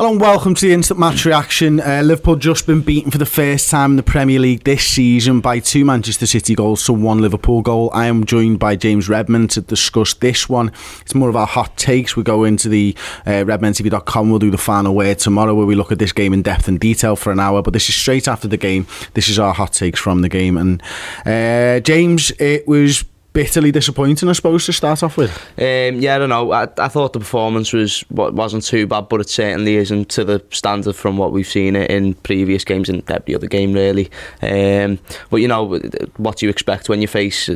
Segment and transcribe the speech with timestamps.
[0.00, 1.78] Hello and welcome to the instant match reaction.
[1.78, 5.42] Uh, Liverpool just been beaten for the first time in the Premier League this season
[5.42, 7.90] by two Manchester City goals to one Liverpool goal.
[7.92, 10.72] I am joined by James Redmond to discuss this one.
[11.02, 12.16] It's more of our hot takes.
[12.16, 13.44] We go into the uh.
[13.46, 16.80] We'll do the final word tomorrow where we look at this game in depth and
[16.80, 17.60] detail for an hour.
[17.60, 18.86] But this is straight after the game.
[19.12, 20.56] This is our hot takes from the game.
[20.56, 20.82] And
[21.26, 25.30] uh, James, it was bitterly disappointing, I suppose, to start off with.
[25.56, 26.52] Um, yeah, I don't know.
[26.52, 30.42] I, I thought the performance was wasn't too bad, but it certainly isn't to the
[30.50, 34.10] standard from what we've seen it in previous games and every other game, really.
[34.42, 34.98] Um,
[35.30, 35.78] but you know,
[36.16, 37.48] what do you expect when you face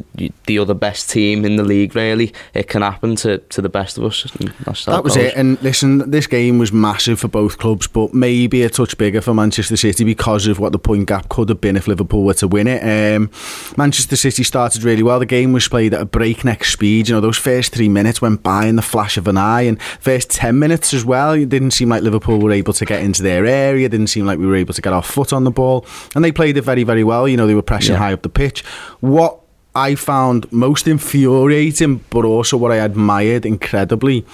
[0.47, 1.97] the other best team in the league?
[1.97, 4.23] Really, it can happen to, to the best of us.
[4.87, 5.35] that was it.
[5.35, 9.35] And listen, this game was massive for both clubs, but maybe a touch bigger for
[9.35, 12.49] Manchester City because of what the point gap could have been if Liverpool were to
[12.49, 12.83] win it.
[12.83, 13.31] Um,
[13.77, 15.19] Manchester City started really well.
[15.19, 17.09] The game was played at a breakneck speed.
[17.09, 19.81] You know, those first three minutes went by in the flash of an eye, and
[19.83, 21.33] first 10 minutes as well.
[21.33, 24.27] It didn't seem like Liverpool were able to get into their area, it didn't seem
[24.27, 26.63] like we were able to get our foot on the ball, and they played it
[26.63, 27.29] very, very well.
[27.29, 27.99] You know, they were pressing yeah.
[27.99, 28.65] high up the pitch.
[29.01, 29.41] What
[29.75, 34.25] I found most infuriating, but also what I admired incredibly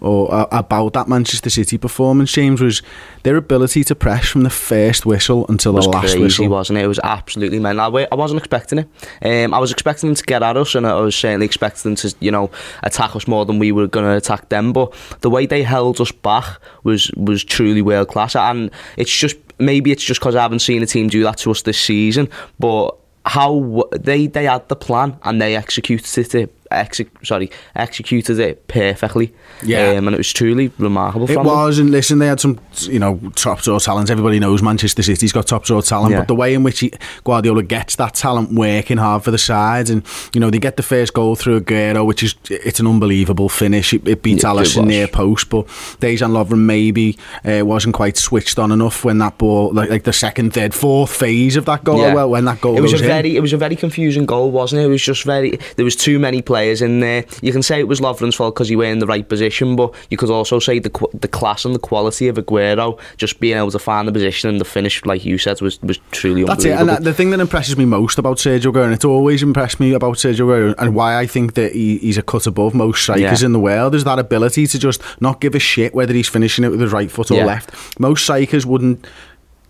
[0.00, 2.82] or uh, about that Manchester City performance, James, was
[3.22, 6.48] their ability to press from the first whistle until the last crazy, whistle.
[6.48, 6.84] wasn't it?
[6.84, 7.96] It was absolutely mental.
[8.10, 8.88] I wasn't expecting it.
[9.22, 11.96] Um, I was expecting them to get at us, and I was certainly expecting them
[11.96, 12.50] to, you know,
[12.82, 14.72] attack us more than we were going to attack them.
[14.72, 19.36] But the way they held us back was was truly world class, and it's just
[19.58, 22.28] maybe it's just because I haven't seen a team do that to us this season,
[22.58, 28.66] but how they they had the plan and they executed it exe- sorry, executed it
[28.68, 29.34] perfectly.
[29.62, 31.30] Yeah, um, and it was truly remarkable.
[31.30, 31.86] It was, them.
[31.86, 34.10] and listen, they had some, you know, top draw talent.
[34.10, 36.20] Everybody knows Manchester City's got top draw talent, yeah.
[36.20, 36.92] but the way in which he,
[37.24, 40.04] Guardiola gets that talent working hard for the sides, and
[40.34, 43.92] you know, they get the first goal through Aguero, which is it's an unbelievable finish.
[43.92, 45.66] It, it beats yeah, Alisson near post, but
[46.00, 50.12] Dejan Lovren maybe uh, wasn't quite switched on enough when that ball, like, like the
[50.12, 51.98] second, third, fourth phase of that goal.
[51.98, 52.14] Yeah.
[52.14, 53.02] Well, when that goal, it was a in.
[53.02, 54.84] very, it was a very confusing goal, wasn't it?
[54.86, 55.58] It was just very.
[55.76, 57.24] There was too many players players in there.
[57.42, 59.94] You can say it was Lovren's fault because he were in the right position, but
[60.10, 63.70] you could also say the the class and the quality of Aguero just being able
[63.70, 66.76] to find the position and the finish, like you said, was was truly unbelievable.
[66.76, 66.98] That's it.
[66.98, 69.92] And the thing that impresses me most about Sergio Aguero, and it's always impressed me
[69.94, 73.42] about Sergio Aguero, and why I think that he, he's a cut above most strikers
[73.42, 73.46] yeah.
[73.46, 76.64] in the world, is that ability to just not give a shit whether he's finishing
[76.64, 77.46] it with his right foot or yeah.
[77.46, 77.98] left.
[77.98, 79.06] Most strikers wouldn't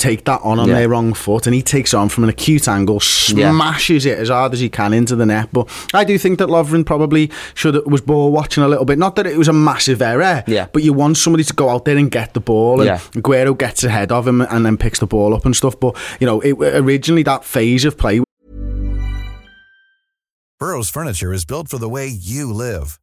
[0.01, 0.75] take that on on yeah.
[0.77, 4.15] their wrong foot and he takes on from an acute angle smashes yeah.
[4.15, 6.85] it as hard as he can into the net but I do think that Lovren
[6.85, 10.43] probably should was ball watching a little bit not that it was a massive error
[10.47, 10.67] yeah.
[10.73, 12.99] but you want somebody to go out there and get the ball and yeah.
[13.21, 16.27] Aguero gets ahead of him and then picks the ball up and stuff but you
[16.27, 18.21] know it, originally that phase of play
[20.59, 22.99] Burrow's furniture is built for the way you live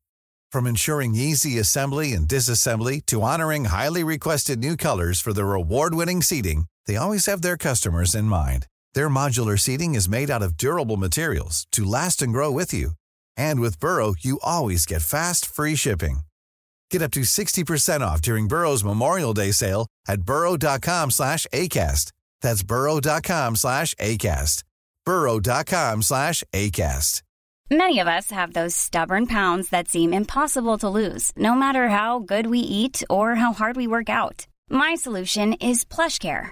[0.51, 6.21] from ensuring easy assembly and disassembly to honoring highly requested new colors for their award-winning
[6.21, 8.67] seating they always have their customers in mind.
[8.93, 12.91] Their modular seating is made out of durable materials to last and grow with you.
[13.35, 16.21] And with Burrow, you always get fast, free shipping.
[16.89, 22.11] Get up to 60% off during Burrow's Memorial Day sale at burrow.com slash ACAST.
[22.41, 24.63] That's burrow.com slash ACAST.
[25.05, 27.21] burrow.com slash ACAST.
[27.69, 32.19] Many of us have those stubborn pounds that seem impossible to lose, no matter how
[32.19, 34.47] good we eat or how hard we work out.
[34.69, 36.51] My solution is PlushCare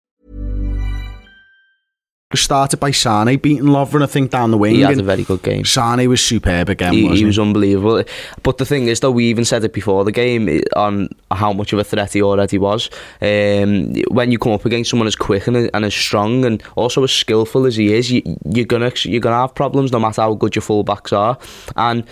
[2.33, 4.75] Started by Sane beating Lovren, I think, down the wing.
[4.75, 5.65] He had a very good game.
[5.65, 6.93] Sane was superb again.
[6.93, 8.03] He, he was unbelievable.
[8.43, 11.73] But the thing is, though, we even said it before the game on how much
[11.73, 12.89] of a threat he already was.
[13.21, 17.03] Um, when you come up against someone as quick and, and as strong and also
[17.03, 20.33] as skillful as he is, you, you're gonna you're gonna have problems no matter how
[20.33, 21.37] good your fullbacks are.
[21.75, 22.05] And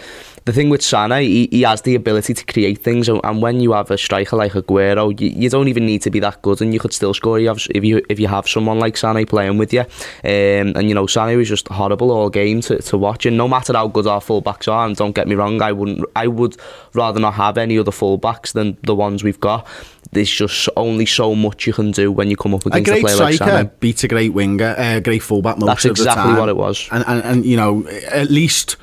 [0.50, 3.74] the thing with Sané, he, he has the ability to create things, and when you
[3.74, 6.74] have a striker like Aguero, you, you don't even need to be that good, and
[6.74, 9.60] you could still score You have, if you if you have someone like Sané playing
[9.60, 9.81] with you.
[9.81, 13.48] Um, and you know, Sané was just horrible all game to, to watch, and no
[13.48, 16.57] matter how good our fullbacks are, and don't get me wrong, I wouldn't, I would
[16.94, 19.68] rather not have any other fullbacks than the ones we've got.
[20.12, 23.04] There's just only so much you can do when you come up against a, great
[23.04, 25.92] a player striker like beats a great winger, a uh, great fullback most That's of
[25.92, 26.90] exactly what it was.
[26.92, 28.78] And, and and you know, at least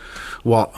[0.44, 0.72] what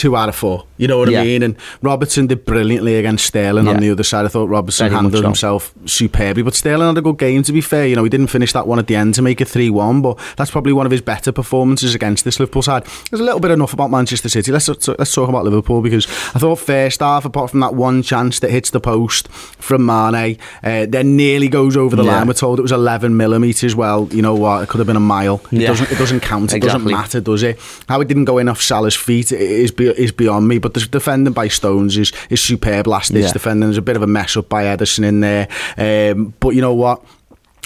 [0.00, 0.64] two out of four.
[0.78, 1.20] You know what Yeah.
[1.20, 1.42] I mean?
[1.42, 4.24] And Robertson did brilliantly against Sterling on the other side.
[4.24, 5.28] I thought Robertson Very handled so.
[5.28, 7.42] himself superbly, but Sterling had a good game.
[7.42, 9.40] To be fair, you know, he didn't finish that one at the end to make
[9.40, 12.84] it three-one, but that's probably one of his better performances against this Liverpool side.
[13.10, 14.50] There's a little bit enough about Manchester City.
[14.52, 18.40] Let's let's talk about Liverpool because I thought first half, apart from that one chance
[18.40, 22.18] that hits the post from Mane, uh, then nearly goes over the Yeah.
[22.18, 22.26] line.
[22.26, 23.76] We're told it was 11 millimeters.
[23.76, 24.62] Well, you know what?
[24.62, 25.42] It could have been a mile.
[25.52, 25.68] It Yeah.
[25.68, 25.92] doesn't.
[25.92, 26.52] It doesn't count.
[26.52, 26.92] It Exactly.
[26.92, 27.58] doesn't matter, does it?
[27.88, 30.58] How it didn't go in off Salah's feet is be, is beyond me.
[30.58, 32.86] But the defending by Stones is is superb.
[32.86, 33.32] Last ditch Yeah.
[33.32, 33.68] defending.
[33.68, 35.48] There's a bit of a mess up by Ederson in there.
[35.76, 37.02] Um, but you know what?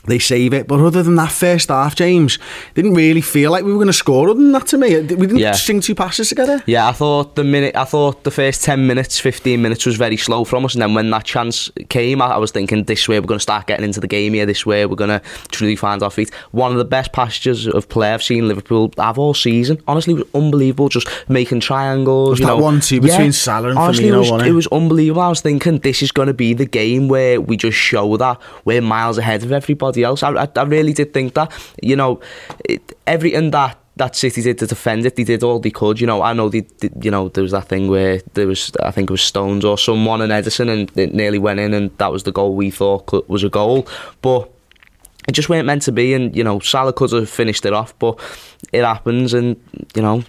[0.06, 2.39] They save it, but other than that first half, James
[2.75, 4.29] didn't really feel like we were going to score.
[4.29, 5.53] Other than that, to me, we didn't Yeah.
[5.53, 6.62] string two passes together.
[6.67, 10.19] Yeah, I thought the minute, I thought the first ten minutes, fifteen minutes was very
[10.19, 13.19] slow from us, and then when that chance came, I, I was thinking this way
[13.19, 14.45] we're going to start getting into the game here.
[14.45, 16.31] This way we're going to truly find our feet.
[16.51, 19.81] One of the best passages of play I've seen Liverpool have all season.
[19.89, 20.91] Honestly, it was unbelievable.
[20.91, 22.31] Just making triangles.
[22.31, 22.62] Was you that know.
[22.62, 25.23] one-two between Salah and honestly, Firmino, it was, it was unbelievable.
[25.23, 28.39] I was thinking this is going to be the game where we just show that
[28.67, 30.23] we're miles ahead of everybody else.
[30.23, 31.52] I, I, I really did think that.
[31.82, 32.20] You know,
[32.64, 36.00] it, everything that that City did to defend it, they did all they could.
[36.00, 38.73] You know, I know they, they, you know, there was that thing where there was,
[38.82, 41.96] I think it was Stones or someone and Ederson, and it nearly went in, and
[41.99, 43.87] that was the goal we thought was a goal,
[44.23, 44.50] but.
[45.26, 47.99] It just weren't meant to be, and you know Salah could have finished it off,
[47.99, 48.20] but
[48.75, 49.56] it happens, and
[49.94, 50.23] you know.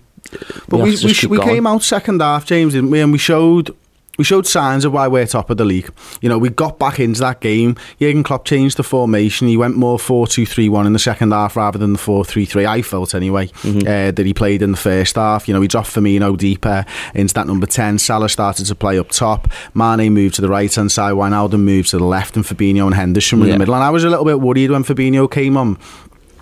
[0.69, 3.01] But we, we, sh- we came out second half, James, didn't we?
[3.01, 3.75] And we showed
[4.17, 5.89] we showed signs of why we're top of the league.
[6.21, 7.75] You know, we got back into that game.
[7.99, 9.47] Jurgen Klopp changed the formation.
[9.47, 12.65] He went more 4-2-3-1 in the second half rather than the 4-3-3.
[12.65, 13.79] I felt anyway Mm-hmm.
[13.87, 15.47] uh, that he played in the first half.
[15.47, 17.99] You know, he dropped Firmino deeper into that number 10.
[17.99, 19.49] Salah started to play up top.
[19.73, 21.13] Mane moved to the right hand side.
[21.13, 23.75] Wijnaldum moved to the left, and Fabinho and Henderson were in the middle.
[23.75, 25.77] And I was a little bit worried when Fabinho came on.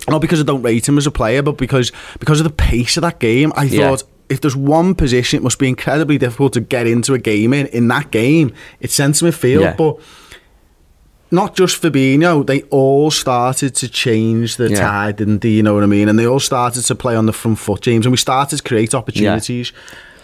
[0.07, 2.97] Not because I don't rate him as a player, but because because of the pace
[2.97, 3.53] of that game.
[3.55, 3.89] I Yeah.
[3.89, 4.03] thought
[4.33, 7.67] if there's one position, it must be incredibly difficult to get into a game in.
[7.67, 9.75] In that game, it's centre midfield, Yeah.
[9.77, 9.97] but
[11.31, 12.45] not just Fabinho.
[12.45, 14.79] They all started to change the Yeah.
[14.81, 15.49] tide, didn't they?
[15.49, 16.07] You know what I mean?
[16.09, 18.05] And they all started to play on the front foot, James.
[18.05, 19.71] And we started to create opportunities,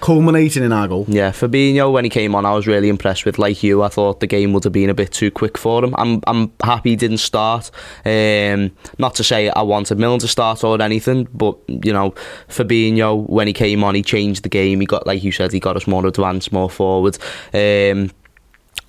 [0.01, 1.05] culminating in our goal.
[1.07, 3.37] Yeah, Fabinho when he came on, I was really impressed with.
[3.39, 5.93] Like you, I thought the game would have been a bit too quick for him.
[5.97, 7.71] I'm I'm happy he didn't start.
[8.05, 12.13] Um, not to say I wanted Milner to start or anything, but you know,
[12.47, 14.79] Fabinho when he came on, he changed the game.
[14.79, 17.17] He got like you said, he got us more advanced, more forward.
[17.53, 18.11] Um,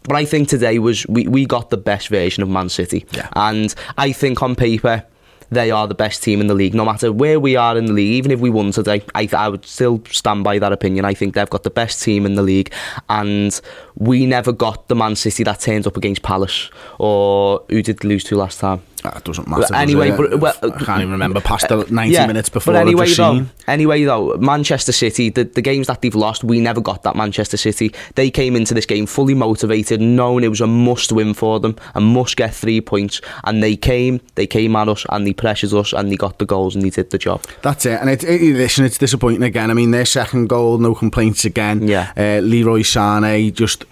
[0.05, 3.07] but I think today was we, we got the best version of Man City.
[3.13, 3.29] Yeah.
[3.37, 5.05] And I think on paper
[5.51, 6.75] they are the best team in the league.
[6.75, 9.49] No matter where we are in the league, even if we won today, I, I
[9.49, 11.05] would still stand by that opinion.
[11.05, 12.73] I think they've got the best team in the league,
[13.09, 13.61] and
[13.97, 18.25] we never got the Man City that turned up against Palace or who did lose
[18.25, 18.83] to last time.
[19.03, 19.63] Ah, that doesn't matter.
[19.63, 20.17] does anyway, it?
[20.19, 23.07] but- well, I can't even remember past the uh, 90 Yeah, minutes before But anyway,
[23.07, 23.51] though, seen.
[23.67, 27.57] anyway, though, Manchester City, the, the games that they've lost, we never got that Manchester
[27.57, 27.95] City.
[28.17, 31.77] They came into this game fully motivated, knowing it was a must win for them,
[31.95, 33.23] a must get three points.
[33.45, 36.47] And they came, they came at us, and they pressured us, and they got the
[36.47, 37.43] goals, and they did the job.
[37.63, 37.99] That's it.
[38.01, 39.71] And it, it, listen, it's disappointing again.
[39.71, 41.89] I mean, their second goal, no complaints again.
[41.89, 42.13] Yeah.
[42.17, 43.85] Uh, Leroy Sané just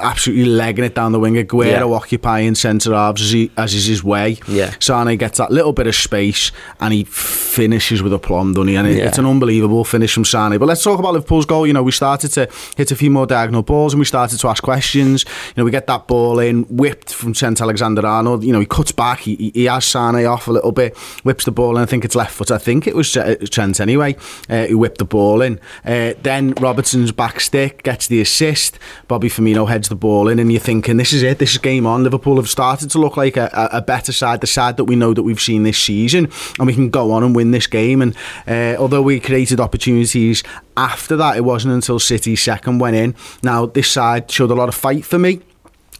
[0.00, 1.34] absolutely legging it down the wing.
[1.34, 1.84] Aguero Yeah.
[1.84, 4.38] occupying centre halves as, he, as is his way.
[4.48, 4.70] Yeah.
[4.78, 8.76] Sané gets that little bit of space and he finishes with a plum, doesn't he?
[8.76, 9.08] And it, Yeah.
[9.08, 10.58] it's an unbelievable finish from Sané.
[10.58, 11.66] But let's talk about Liverpool's goal.
[11.66, 14.48] You know, we started to hit a few more diagonal balls and we started to
[14.48, 15.24] ask questions.
[15.48, 18.44] You know, we get that ball in, whipped from Trent Alexander-Arnold.
[18.44, 19.20] You know, he cuts back.
[19.20, 21.82] He, he- has Sané off a little bit, whips the ball in.
[21.82, 22.50] I think it's left foot.
[22.50, 24.16] I think it was uh, Trent anyway,
[24.48, 25.60] uh, who whipped the ball in.
[25.84, 28.78] Uh, then Robertson's back stick gets the assist.
[29.08, 31.38] Bobby Firmino heads the ball in, and you're thinking, this is it.
[31.38, 32.04] This is game on.
[32.04, 34.96] Liverpool have started to look like a, a, a better side, the side that we
[34.96, 38.02] know that we've seen this season, and we can go on and win this game.
[38.02, 40.42] And uh, although we created opportunities
[40.76, 43.14] after that, it wasn't until City's second went in.
[43.42, 45.40] Now this side showed a lot of fight for me.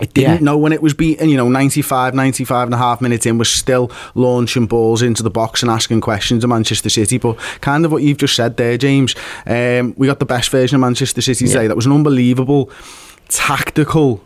[0.01, 0.41] It didn't Yeah.
[0.45, 3.51] know when it was beaten, you know, 95, 95 and a half minutes in, was
[3.51, 7.19] still launching balls into the box and asking questions of Manchester City.
[7.19, 9.15] But kind of what you've just said there, James,
[9.47, 11.67] um, we got the best version of Manchester City today.
[11.67, 12.71] That was an unbelievable,
[13.29, 14.23] tactical,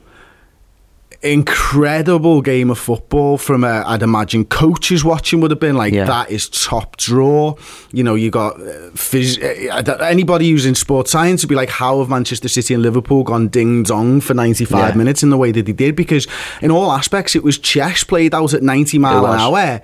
[1.25, 6.05] incredible game of football from uh, I'd imagine coaches watching would have been like Yeah.
[6.05, 7.55] that is top draw
[7.93, 11.71] you know you got uh, phys- uh, anybody who's in sports science would be like
[11.71, 14.95] how have Manchester City and Liverpool gone ding dong for 95 Yeah.
[14.95, 16.27] minutes in the way that they did because
[16.61, 19.81] in all aspects it was chess played out at 90 mile an hour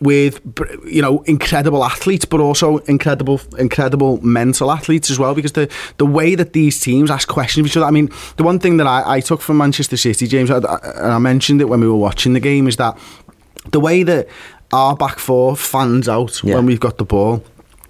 [0.00, 0.40] with
[0.86, 6.06] you know incredible athletes but also incredible incredible mental athletes as well because the the
[6.06, 8.86] way that these teams ask questions of each other I mean the one thing that
[8.86, 11.86] I, I took from Manchester City James I, I- and I mentioned it when we
[11.88, 12.96] were watching the game is that
[13.72, 14.26] the way that
[14.72, 16.54] our back four fans out Yeah.
[16.54, 17.44] when we've got the ball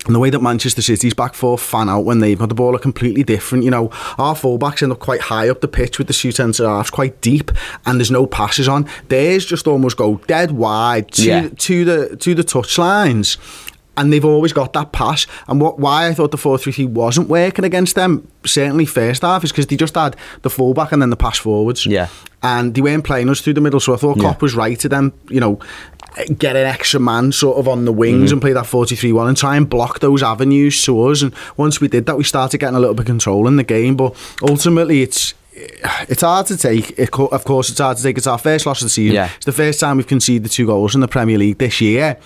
[0.07, 2.75] And the way that Manchester City's back four fan out when they've got the ball
[2.75, 3.65] are completely different.
[3.65, 6.67] You know, our fullbacks end up quite high up the pitch with the two centre
[6.67, 7.51] halves, quite deep,
[7.85, 8.89] and there's no passes on.
[9.09, 11.49] Theirs just almost go dead wide to, Yeah.
[11.55, 13.37] to the to the touch lines.
[14.01, 15.27] And they've always got that pass.
[15.47, 19.23] And what why I thought the 4 3 3 wasn't working against them, certainly first
[19.23, 21.85] half, is because they just had the fullback and then the pass forwards.
[21.85, 22.09] Yeah.
[22.43, 23.81] And they weren't playing us through the middle.
[23.81, 24.23] So I thought Yeah.
[24.23, 25.59] Klopp was right to then, you know,
[26.39, 28.33] get an extra man sort of on the wings Mm.
[28.35, 31.87] and play that 43-1 and try and block those avenues to us and once we
[31.87, 35.03] did that we started getting a little bit of control in the game but ultimately
[35.03, 35.35] it's
[36.09, 38.81] it's hard to take it, of course it's hard to take it's our first loss
[38.83, 39.29] of the season Yeah.
[39.37, 42.17] it's the first time we've conceded two goals in the Premier League this year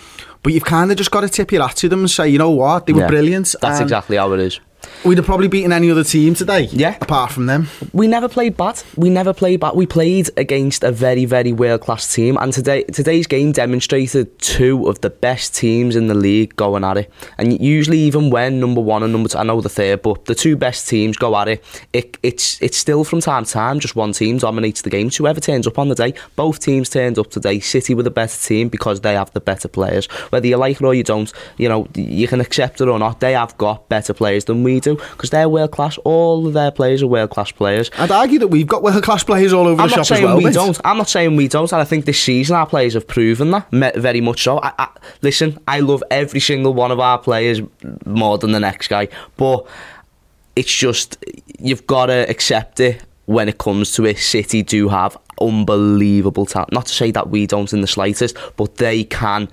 [0.44, 2.38] but you've kind of just got to tip your hat to them and say you
[2.38, 3.08] know what they were Yeah.
[3.08, 4.60] brilliant That's and exactly how it is.
[5.04, 6.96] We'd have probably beaten any other team today Yeah.
[7.00, 8.82] apart from them We never played bad.
[8.96, 9.74] We never played bad.
[9.74, 14.88] We played against a very, very world class team, and today today's game demonstrated two
[14.88, 17.10] of the best teams in the league going at it.
[17.38, 20.34] And usually, even when number one and number two, I know the third, but the
[20.34, 21.64] two best teams go at it.
[21.92, 25.10] it it's it's still from time to time just one team dominates the game.
[25.10, 27.60] So whoever turns up on the day, both teams turned up today.
[27.60, 30.06] City were the better team because they have the better players.
[30.30, 33.20] Whether you like it or you don't, you know you can accept it or not.
[33.20, 35.98] They have got better players than we do because they're world class.
[35.98, 37.90] All of their players are world class players.
[37.98, 40.36] I'd argue that we've got world-class players all over I'm the shop as saying well
[40.36, 40.54] we mate.
[40.54, 40.78] don't.
[40.84, 43.70] I'm not saying we don't, and I think this season our players have proven that
[43.72, 44.60] very much so.
[44.60, 44.88] I, I,
[45.22, 47.60] listen, I love every single one of our players
[48.06, 49.66] more than the next guy, but
[50.56, 51.16] it's just
[51.58, 54.18] you've got to accept it when it comes to it.
[54.18, 56.72] City do have unbelievable talent.
[56.72, 59.48] Not to say that we don't in the slightest, but they can.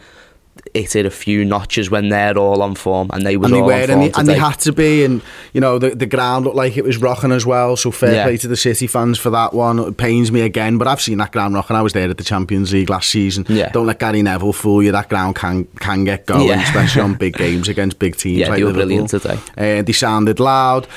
[0.74, 3.68] It a few notches when they're all on form, and they was and they all
[3.68, 5.22] were, on and they, and they had to be, and
[5.54, 7.76] you know the the ground looked like it was rocking as well.
[7.76, 8.24] So fair Yeah.
[8.24, 9.80] play to the City fans for that one.
[9.80, 11.76] It pains me again, but I've seen that ground rocking.
[11.76, 13.46] I was there at the Champions League last season.
[13.50, 13.70] Yeah.
[13.72, 14.92] Don't let Gary Neville fool you.
[14.94, 16.62] That ground can can get going, Yeah.
[16.64, 18.38] especially on big games against big teams.
[18.40, 19.08] Yeah, like they were Liverpool.
[19.08, 19.40] brilliant today.
[19.58, 20.88] Uh, they sounded loud,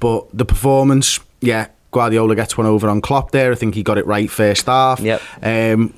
[0.00, 1.68] but the performance, yeah.
[1.90, 3.50] Guardiola gets one over on Klopp there.
[3.50, 5.00] I think he got it right first half.
[5.00, 5.22] Yep.
[5.42, 5.94] Um,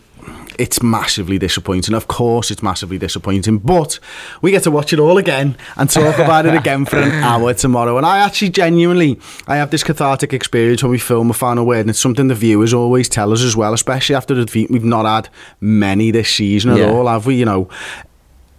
[0.61, 1.95] it's massively disappointing.
[1.95, 3.99] Of course, it's massively disappointing, but
[4.43, 7.55] we get to watch it all again and talk about it again for an hour
[7.55, 7.97] tomorrow.
[7.97, 11.81] And I actually genuinely, I have this cathartic experience when we film a final word,
[11.81, 14.71] and it's something the viewers always tell us as well, especially after the defeat.
[14.71, 15.29] We've not had
[15.61, 16.91] many this season at Yeah.
[16.91, 17.37] all, have we?
[17.37, 17.69] You know,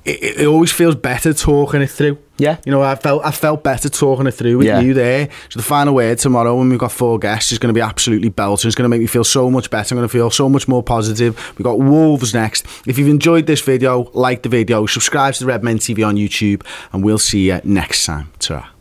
[0.05, 2.17] it, it always feels better talking it through.
[2.38, 2.58] Yeah.
[2.65, 4.79] You know, I felt I felt better talking it through with Yeah.
[4.79, 5.29] you there.
[5.50, 8.29] So the final word tomorrow when we've got four guests is going to be absolutely
[8.29, 8.67] belting.
[8.67, 9.93] It's going to make me feel so much better.
[9.93, 11.38] I'm going to feel so much more positive.
[11.58, 12.65] We've got Wolves next.
[12.88, 16.15] If you've enjoyed this video, like the video, subscribe to the Red Men TV on
[16.15, 18.31] YouTube, and we'll see you next time.
[18.39, 18.72] ta